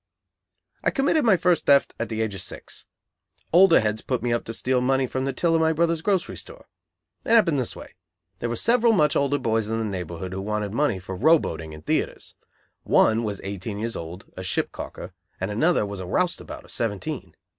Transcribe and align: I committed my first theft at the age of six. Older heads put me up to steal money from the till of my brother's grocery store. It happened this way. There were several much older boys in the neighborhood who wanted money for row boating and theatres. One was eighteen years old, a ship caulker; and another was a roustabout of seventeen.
I 0.83 0.89
committed 0.89 1.23
my 1.25 1.37
first 1.37 1.67
theft 1.67 1.93
at 1.99 2.09
the 2.09 2.21
age 2.23 2.33
of 2.33 2.41
six. 2.41 2.87
Older 3.53 3.79
heads 3.81 4.01
put 4.01 4.23
me 4.23 4.33
up 4.33 4.45
to 4.45 4.53
steal 4.55 4.81
money 4.81 5.05
from 5.05 5.25
the 5.25 5.31
till 5.31 5.53
of 5.53 5.61
my 5.61 5.73
brother's 5.73 6.01
grocery 6.01 6.37
store. 6.37 6.65
It 7.23 7.29
happened 7.29 7.59
this 7.59 7.75
way. 7.75 7.93
There 8.39 8.49
were 8.49 8.55
several 8.55 8.93
much 8.93 9.15
older 9.15 9.37
boys 9.37 9.69
in 9.69 9.77
the 9.77 9.85
neighborhood 9.85 10.33
who 10.33 10.41
wanted 10.41 10.73
money 10.73 10.97
for 10.97 11.15
row 11.15 11.37
boating 11.37 11.71
and 11.75 11.85
theatres. 11.85 12.33
One 12.81 13.23
was 13.23 13.41
eighteen 13.43 13.77
years 13.77 13.95
old, 13.95 14.25
a 14.35 14.41
ship 14.41 14.71
caulker; 14.71 15.11
and 15.39 15.51
another 15.51 15.85
was 15.85 15.99
a 15.99 16.07
roustabout 16.07 16.65
of 16.65 16.71
seventeen. 16.71 17.35